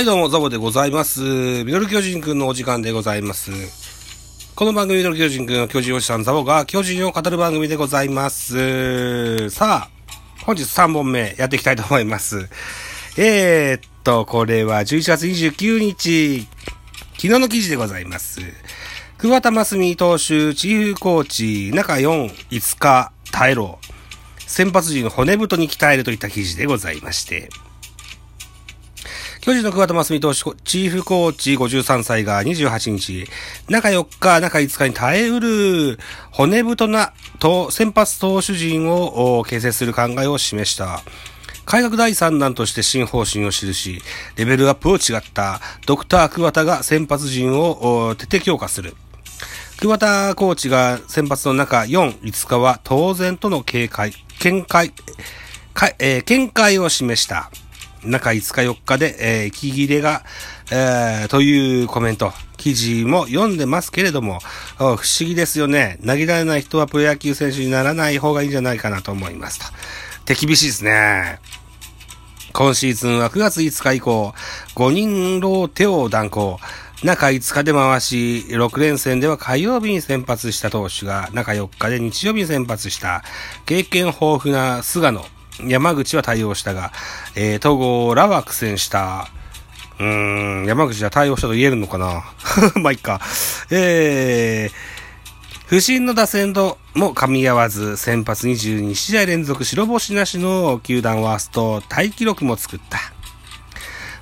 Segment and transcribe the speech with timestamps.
[0.00, 1.20] はい、どうも、ザボでございます。
[1.20, 3.50] ミドル巨人くんのお時間でございます。
[4.54, 9.50] この番組、ミドル巨人くんの巨人おじさんザボが巨人を語る番組でございます。
[9.50, 12.48] さあ、本日3本目やっていきたいと思います。
[13.18, 16.46] えー、っと、これは11月29日、
[17.18, 18.40] 昨日の記事でございます。
[19.18, 23.78] 桑田真澄投手、チーフコーチ、中4、5日、耐えろ。
[24.46, 27.50] 先発陣を骨太に鍛えるといった記事でございまして、
[29.50, 33.26] 巨人の桑田真澄投手、チーフコーチ53歳が28日、
[33.68, 35.98] 中4日、中5日に耐えうる
[36.30, 41.02] 骨太なと先発投手陣を形成する考えを示した。
[41.64, 44.00] 改革第3弾として新方針を記し、
[44.36, 48.94] レベルアップを違ったドクター桑田が先発陣を徹底強化する。
[49.80, 54.92] 桑田コーチが先発の中4、5日は当然との警戒、見解、
[55.98, 57.50] えー見解を示した。
[58.04, 60.22] 中5日4日で、えー息切れが、
[60.70, 64.40] えーというコメント、記事も読んでますけれども、
[64.76, 65.98] 不思議ですよね。
[66.06, 69.66] 投げられない人はプロ野球選手にならない方がいいんじゃないかなと思いますと。
[70.24, 71.40] 手厳しいですね。
[72.52, 74.34] 今シーズンは9月5日以降、
[74.74, 76.58] 5人ローテを断行。
[77.02, 83.24] 中5日で回し、6連戦では火曜日に先発した投手が、中4日で日曜日に先発した、
[83.64, 85.24] 経験豊富な菅野、
[85.68, 86.92] 山口は対応したが、
[87.34, 89.28] えー、戸郷らは苦戦した。
[89.98, 92.24] うーん、山口は対応したと言えるのかな？
[92.80, 93.20] まあ、いっか。
[93.70, 94.74] えー、
[95.66, 102.98] 不振の打線とも噛み合わず、先発22試合連続白星なしの球団ワーストタイ記録も作った。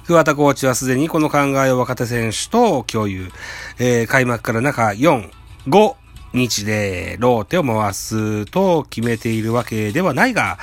[0.06, 3.31] 桑田コーチはすでにこの考えを若手選手と共有。
[3.78, 5.31] えー開幕から中4、
[5.69, 5.94] 5
[6.33, 10.59] 日でローテを回すと決めているわけではないが、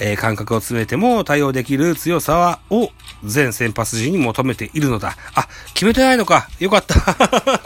[0.00, 2.90] えー感覚を詰めても対応できる強さは、を
[3.24, 5.16] 全先発陣に求めているのだ。
[5.34, 6.48] あ、決めてないのか。
[6.58, 6.94] よかった。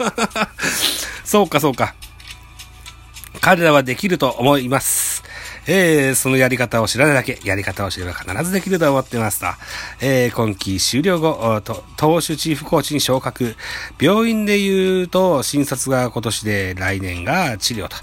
[1.23, 1.95] そうか、そうか。
[3.41, 5.04] 彼らはできると思います。
[5.67, 9.47] えー、そのやり方を知らないだけ、やり方を知れば必ずできると思ってますと。
[10.01, 11.61] えー、今季終了後、
[11.97, 13.55] 投手チーフコーチに昇格。
[13.99, 17.97] 病院で言うと、診察が今年で来年が治療と。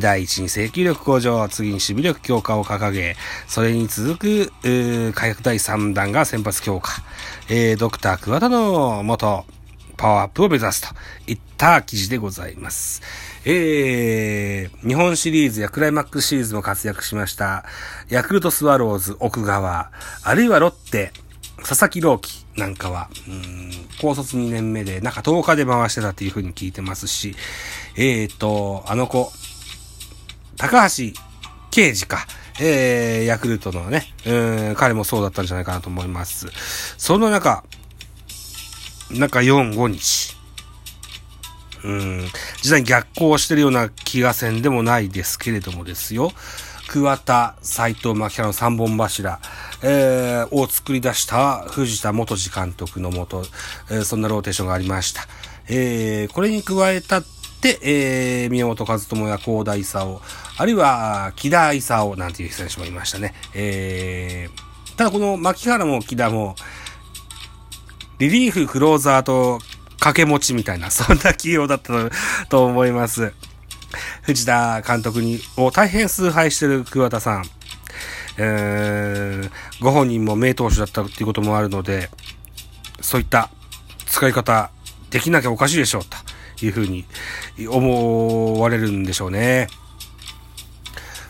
[0.00, 3.16] 第一に制球力向上、次に守備力強化を掲げ、
[3.46, 7.02] それに続く、うー改革第3弾が先発強化。
[7.48, 9.44] えー、ドクター桑田の元、
[9.96, 10.88] パワーアップを目指すと
[11.26, 13.00] いった記事でございます。
[13.46, 17.64] えー、日本シリーズやクライマックスシリーズも活躍しました、
[18.10, 19.90] ヤクルトスワローズ奥川、
[20.22, 21.12] あるいはロッテ、
[21.66, 27.34] 佐々木朗希なんかは、うん高卒2年目で、なんか10日で回してたっていう風に聞いてますし、
[27.96, 29.32] えーと、あの子、
[30.58, 31.18] 高橋
[31.70, 32.26] 啓治か。
[32.60, 36.46] えー、ヤクルトのね、うん、彼もそうだったんじゃないかなと思います。
[36.98, 37.64] その中、
[39.10, 40.33] 中4、5日。
[41.84, 42.24] うん、
[42.62, 46.32] 実際に逆行してるような気がせんでもないですけれどもですよ。
[46.88, 49.40] 桑田、斎藤、牧原の三本柱、
[49.82, 53.44] えー、を作り出した藤田元次監督のもと、
[53.90, 55.26] えーそんなローテーションがありました。
[55.68, 57.24] えー、これに加えたっ
[57.60, 60.20] て、えー、宮本和智や高田勲、
[60.56, 63.34] あるいは木田勲なんていう選手もいましたね。
[63.54, 66.54] えー、ただこの牧原も木田も、
[68.18, 69.58] リリーフ、クローザーと
[70.04, 71.94] 掛け持ちみたいな、 そんな起用だった
[72.50, 73.32] と思います。
[74.22, 77.44] 藤田監督に、を大変崇拝してる桑田さん。
[78.36, 79.50] えー、
[79.80, 82.10] ご本人も名投手だったっていうこともあるので、
[83.00, 83.48] そういった
[84.06, 84.70] 使い方
[85.10, 87.06] できなきゃおかしいでしょう、というふうに
[87.68, 89.68] 思われるんでしょうね。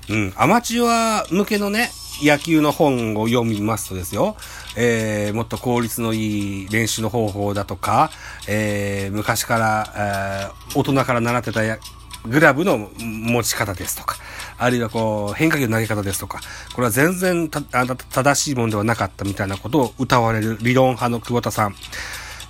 [0.09, 1.91] うん、アマチュア向けのね、
[2.23, 4.37] 野球の本を読みますとですよ、
[4.77, 8.11] えー、もっと効率のいい練習の方法だとか、
[8.49, 11.79] えー、昔から、えー、大人から習ってたや
[12.27, 14.17] グラブの持ち方ですとか、
[14.57, 16.41] あるいはこう、変化球の投げ方ですとか、
[16.75, 21.75] これは全然たあ正しいものではなかったみたいなことを歌われる理論派の久保田さん。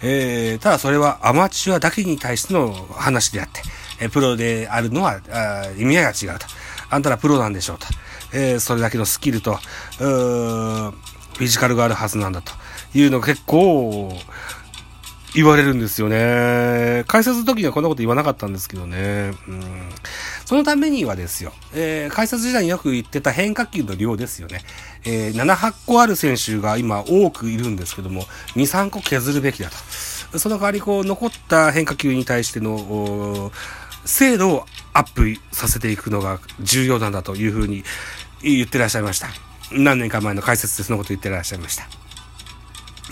[0.00, 3.62] えー、ただそれはアマチュアだけに対しての話であって、
[4.00, 6.47] えープロであるのはあ意味合いが違うと。
[6.91, 7.87] あんたらプロなんでしょうと。
[8.35, 9.55] えーそれだけのスキルと、
[9.99, 12.53] フィジカルがあるはずなんだと
[12.95, 14.13] いうのが結構
[15.35, 17.05] 言われるんですよね。
[17.09, 19.33] 解説の時にはこんなこと言わなかったんですけどね。
[19.49, 19.63] うん、
[20.45, 24.63] そのためにはですよ、えー解説時代によく言ってた変化球の量ですよね。
[25.05, 28.23] えー7、8個ある選手が今多くいるんですけども、
[28.55, 30.39] 2、3個削るべきだと。
[30.39, 33.51] その代わりこう残った変化球に対しての
[34.05, 37.85] 精度をアップさせていくのが重要なんだというふうに
[38.44, 39.29] 言ってらっしゃいました。
[39.73, 41.88] 何年か前の解説でそのこと言ってらっしゃいました。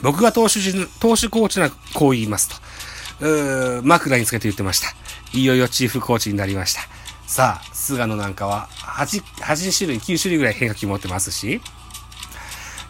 [0.03, 2.57] 僕が投手陣、投手コーチならこう言いますと。
[3.27, 4.89] うー枕につけて言ってました。
[5.33, 6.81] いよいよチーフコーチになりました。
[7.27, 11.61] さあ、菅野なんかは8、8種類、9種類ぐらい変化球持ってますし、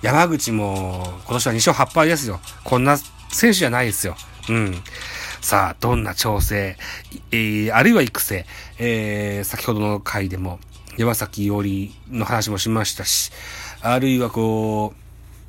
[0.00, 2.40] 山口も今年は2勝8敗ですよ。
[2.64, 4.16] こんな選手じゃないですよ。
[4.48, 4.74] うん。
[5.40, 6.76] さあ、どんな調整、
[7.30, 8.46] えー、あるいは育成、
[8.78, 10.58] えー、先ほどの回でも
[10.98, 13.32] 山崎伊織の話もしましたし、
[13.80, 14.92] あるいはこ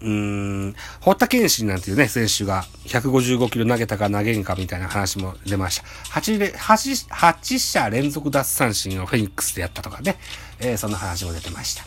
[0.02, 5.84] う、うーん、堀田健信なんていうね、選手が155キロ投げたか投げんかみたいな話も出ました。
[6.20, 10.18] 8, 8, 8者連続奪三振をフェニックスでやったとかね、
[10.60, 11.86] えー、そんな話も出てました。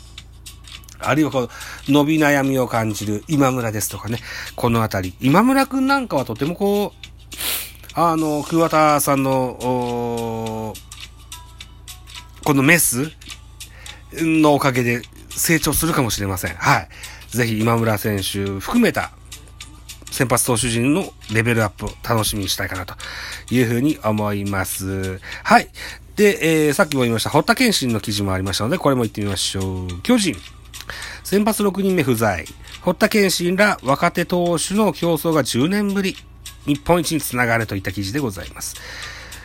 [0.99, 1.51] あるいはこう、
[1.89, 4.19] 伸び悩みを感じる今村ですとかね、
[4.55, 5.15] このあたり。
[5.21, 7.07] 今村くんなんかはとてもこう、
[7.95, 9.57] あの、桑田さんの、
[12.45, 13.13] このメス
[14.23, 16.55] のおかげで成長するかもしれません。
[16.55, 16.89] はい。
[17.29, 19.11] ぜひ今村選手含めた
[20.11, 22.95] 先発投手陣のレベルアップを楽しみにしたいかなと
[23.51, 25.21] いうふうに思います。
[25.43, 25.69] はい。
[26.17, 30.01] で、えー、さっきも言いました、堀田健信の記事もありましたので、これも言ってみましょう。
[30.03, 30.35] 巨人。
[31.23, 32.47] 先発6人目不在。
[32.81, 36.17] 堀田健信ら若手投手の競争が10年ぶり。
[36.65, 38.77] 日本一につながるといった記事でございます。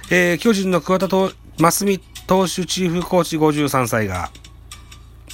[0.09, 4.31] えー、巨人の桑田と、真澄投手チーフコーチ53歳が、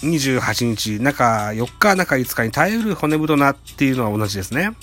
[0.01, 4.75] 28日、中4日、中5日に耐えうる骨太なっていうのは同じですね。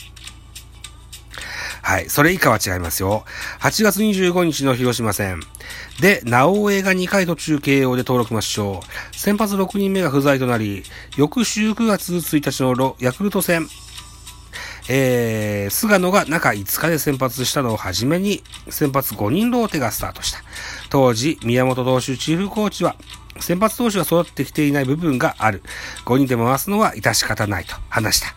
[1.83, 2.09] はい。
[2.09, 3.27] それ以下は違いますよ。
[3.61, 5.41] 8月25日の広島戦。
[6.01, 8.81] で、直江が2回途中慶応で登録抹消。
[9.13, 10.83] 先発6人目が不在となり、
[11.19, 13.69] 翌週9月1日のヤクルト戦。
[14.89, 20.41] えー、菅野が中5日で先発したのをはじめに、先発5人ローテがスタートした。
[20.91, 22.97] 当時、宮本投手チーフコーチは、
[23.41, 25.63] 先発投手が育ってきていない部分がある。
[26.05, 28.29] 5人で回すのは致し方ないと話した。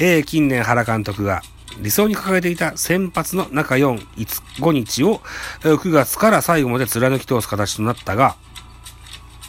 [0.00, 1.42] えー、近年原監督が
[1.78, 5.20] 理想に掲げていた先発の中4、5日を
[5.60, 8.36] 9月から最後まで貫き通す形となったが、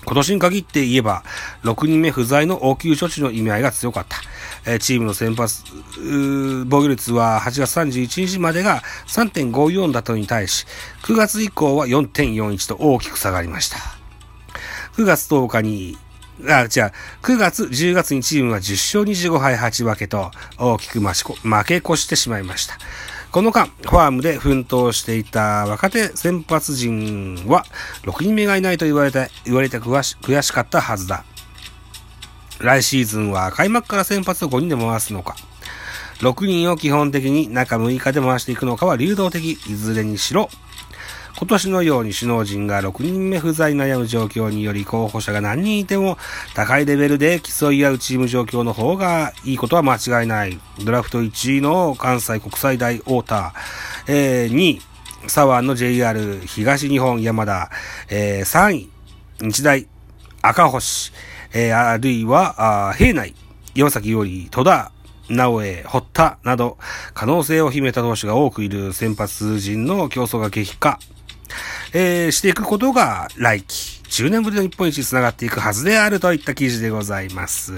[0.06, 1.24] 今年に限って言えば、
[1.64, 4.18] 6人目不在の応急処置の意味合いが強かった。
[4.66, 5.64] えチームの先発、
[6.68, 10.66] 防御率は8月31日までが3.54だったのに対し、
[11.04, 13.78] 9月以降は4.41と大きく下がりました。
[14.98, 15.98] 9月10日に、
[16.48, 16.92] あ、じゃあ、
[17.24, 22.78] 9月、10月にチームは10勝25敗8分けと大きく負け越してしまいました。
[23.32, 27.64] この間、ファームで奮闘していた若手先発陣は、
[28.04, 31.24] 6人目がいないと言われて、言われて悔しかったはずだ。
[32.60, 35.38] 来シーズンは開幕から先発を5人で回すのか、
[36.20, 40.50] 6人を基本的に中6日で回していくのかは流動的、いずれにしろ、
[41.42, 46.20] 今年のように首脳陣が6人目不在悩む状況により候補者が何人いても
[46.54, 50.60] 高いレベルで競い合うチーム状況の方がいいことは間違いない。
[50.86, 53.54] ドラフト1位の関西国際大太田、
[54.08, 54.82] えー、2位、
[55.28, 57.72] 沢の JR 東日本山田、
[58.12, 58.90] えー、3位、
[59.42, 59.88] 日大
[60.44, 61.12] 赤星、
[61.56, 63.34] えー、あるいは、あ平内、
[63.74, 64.92] 岩崎より戸田、
[65.28, 66.78] 直江、堀田など、
[67.16, 71.00] 可能性を秘めた投手が多くいる先発陣の競争が激化、
[71.94, 77.74] えー、していくことが来季、10年ぶりの日本一につながっていくはずであるといった記事でございます。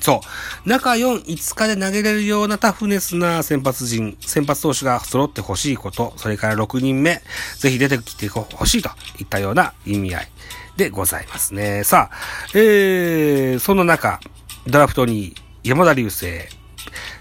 [0.00, 0.22] そ
[0.64, 0.68] う。
[0.68, 7.20] 中4、5日で投げれるようなタフネスな先発陣、先発投手が揃ってほしいこと、それから6人目、
[7.58, 10.28] ぜひ出てきてほしいといったような意味合い。
[10.76, 11.82] でございますね。
[11.84, 12.16] さあ、
[12.54, 14.20] えー、その中、
[14.66, 16.26] ドラフトに山田流星、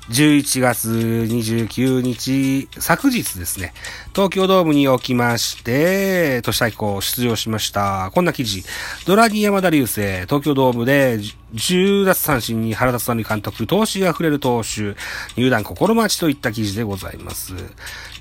[0.10, 3.74] 11月29日、昨日ですね、
[4.16, 8.10] 東京ドームにおきまして、都市対抗出場しました。
[8.16, 8.64] こんな記事。
[9.06, 11.20] ドラニー山田流星、東京ドームで
[11.56, 14.96] 10奪三振に原田三塁監督、投資が触れる投手、
[15.36, 17.54] 入団心待ちといった記事でございます。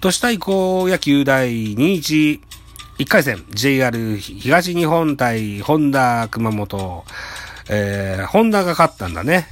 [0.00, 2.40] 都市対抗野球第21
[2.98, 7.04] 1回戦、JR 東日本対ホンダ熊本。
[7.68, 9.48] えー、ホンダが勝ったんだね。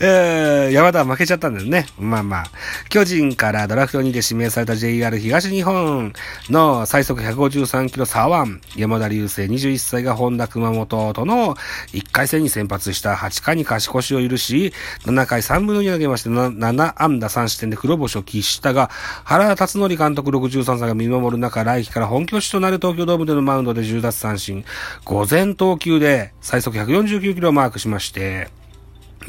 [0.00, 1.86] えー、山田は負けちゃったんだよね。
[1.98, 2.50] まあまあ。
[2.88, 6.12] 巨人からドラフト2で指名された JR 東日本
[6.50, 11.56] の最速153キロ左腕、山田流星21歳が本田熊本との
[11.92, 14.72] 1回戦に先発した8回に勝ち越しを許し、
[15.04, 18.90] 7回3分の2投げまして7安打3失点で黒星を喫したが、
[19.24, 24.64] 原田達則監督63歳が見守る中、来季から本拠地となる東京ドームでのマウンドで10奪三振、
[25.04, 28.48] 午前投球で最速149キロをマークしまして、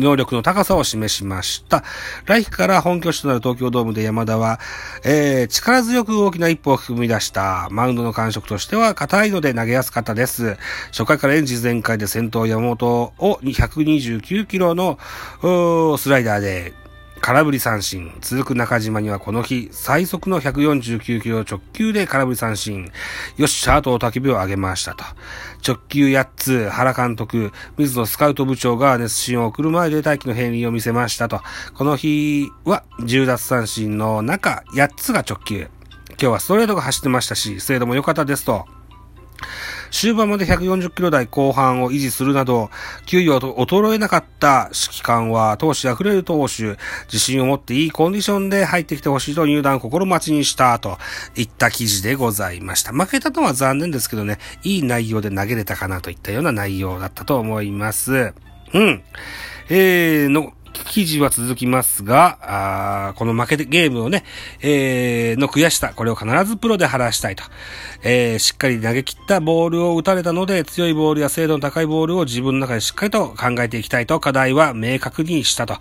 [0.01, 1.83] 能力の高さを示しました。
[2.25, 4.59] 来季から本拠地となる東京ドームで山田は、
[5.03, 7.67] えー、力強く大きな一歩を踏み出した。
[7.71, 10.57] マウンドの感触としては硬いので投げやすかったです。
[10.87, 14.97] 初回からエンジン全開で先頭山本を129キロの
[15.97, 16.73] スライダーで
[17.19, 18.11] 空振り三振。
[18.21, 22.91] 続く中島にはこの日、最速の149キロ直球で空振り三振。
[23.37, 25.03] よっしゃーと焚き火を上げましたと。
[25.65, 31.41] 直球8つ、原監督、水野スカウト部長が熱心を送る前で大気の変異を見せましたと。
[31.75, 35.67] この日は10奪三振の中8つが直球。
[36.11, 38.65] 今日はストレートが走ってましたし、精度も良かったですと。
[39.91, 42.69] 終盤まで140キロ台後半を維持するなど、
[43.05, 50.97] 給与と衰えなかった指揮官は、投手溢れる投手、自信を持っていいコンディションで入ってきてほしいと入団心待ちにしたと
[51.35, 52.91] いった記事でございました。
[52.91, 58.33] 負けたのは残念ですけどね、いい内容で投げれたかなといったような内容だったと思います。
[58.73, 59.01] うん。
[59.71, 60.53] えー、の、
[60.85, 62.37] 記事は続きますが、
[63.09, 64.23] あこの負けてゲームをね、
[64.61, 67.43] えー、の悔しさ、これを必ずプロで晴らしたいと。
[68.01, 75.77] えー、しっかり投げ切ったボールを打たれたので、強いボールや精度の高いボールを自分の中でしっかりと考えていきたいと、課題は明確にしたと。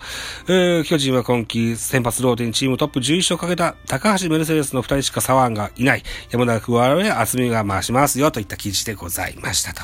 [0.47, 6.03] えー、巨人は今季先発ローテにチームトップ11勝をかけた高橋メルセデスの2人しか左腕がいない。
[6.31, 9.81] 山田桑原や厚みが回しますよといった記事でございましたと。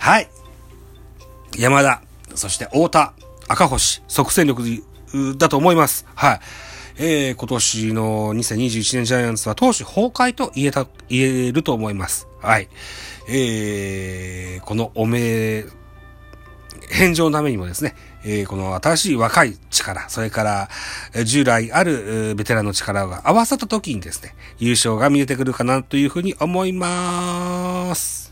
[0.00, 0.28] はい。
[1.58, 2.02] 山田、
[2.34, 3.14] そして太田、
[3.48, 4.84] 赤星、即戦力
[5.36, 6.06] だと思います。
[6.14, 6.40] はい。
[7.00, 12.28] えー、今年の2021年ジャイアンツは投手崩壊と言えた、言えると思います。
[12.40, 12.68] はい。
[13.28, 15.64] えー、このおめ
[16.90, 20.68] 返上のためにもですね、えー、この新しい若い力、それから
[21.24, 28.27] 従来あるベテランの力が合わさった時にですね、優勝が見えてくるかなというふうに思います。